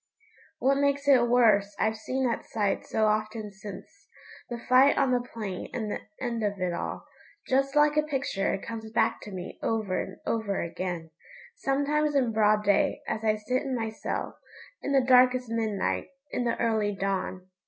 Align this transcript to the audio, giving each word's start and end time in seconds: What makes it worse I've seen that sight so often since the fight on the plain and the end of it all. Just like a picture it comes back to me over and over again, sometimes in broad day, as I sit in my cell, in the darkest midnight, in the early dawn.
What 0.57 0.79
makes 0.79 1.07
it 1.07 1.27
worse 1.29 1.75
I've 1.77 1.95
seen 1.95 2.25
that 2.27 2.43
sight 2.43 2.87
so 2.87 3.05
often 3.05 3.51
since 3.51 3.85
the 4.49 4.57
fight 4.57 4.97
on 4.97 5.11
the 5.11 5.21
plain 5.21 5.69
and 5.75 5.91
the 5.91 5.99
end 6.19 6.41
of 6.41 6.57
it 6.59 6.73
all. 6.73 7.05
Just 7.47 7.75
like 7.75 7.95
a 7.97 8.01
picture 8.01 8.51
it 8.51 8.63
comes 8.63 8.89
back 8.89 9.19
to 9.21 9.31
me 9.31 9.59
over 9.61 10.01
and 10.01 10.17
over 10.25 10.59
again, 10.59 11.11
sometimes 11.55 12.15
in 12.15 12.31
broad 12.31 12.63
day, 12.63 13.03
as 13.07 13.23
I 13.23 13.35
sit 13.35 13.61
in 13.61 13.75
my 13.75 13.91
cell, 13.91 14.39
in 14.81 14.91
the 14.91 15.05
darkest 15.05 15.51
midnight, 15.51 16.07
in 16.31 16.45
the 16.45 16.59
early 16.59 16.95
dawn. 16.95 17.51